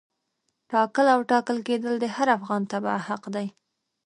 ټاکل 0.71 1.05
او 1.15 1.19
ټاکل 1.31 1.57
کېدل 1.67 1.93
د 1.99 2.05
هر 2.15 2.27
افغان 2.37 2.61
تبعه 2.71 2.99
حق 3.07 3.23
دی. 3.35 3.47